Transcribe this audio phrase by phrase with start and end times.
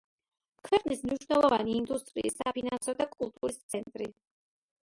[0.69, 4.13] ქვეყნის მნიშვნელოვანი ინდუსტრიის, საფინანსო და კულტურის ცენტრი.